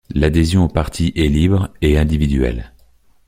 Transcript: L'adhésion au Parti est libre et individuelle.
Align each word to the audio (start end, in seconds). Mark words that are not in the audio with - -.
L'adhésion 0.15 0.63
au 0.65 0.67
Parti 0.67 1.13
est 1.15 1.27
libre 1.27 1.69
et 1.83 1.99
individuelle. 1.99 2.71